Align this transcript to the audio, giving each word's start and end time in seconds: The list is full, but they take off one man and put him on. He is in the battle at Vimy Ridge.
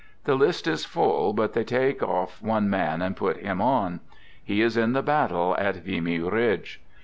The 0.23 0.33
list 0.33 0.65
is 0.65 0.83
full, 0.83 1.31
but 1.31 1.53
they 1.53 1.63
take 1.63 2.01
off 2.01 2.41
one 2.41 2.67
man 2.67 3.03
and 3.03 3.15
put 3.15 3.37
him 3.37 3.61
on. 3.61 3.99
He 4.43 4.59
is 4.63 4.75
in 4.75 4.93
the 4.93 5.03
battle 5.03 5.55
at 5.59 5.75
Vimy 5.85 6.17
Ridge. 6.17 6.81